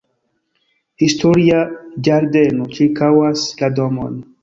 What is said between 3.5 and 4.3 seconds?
la domon.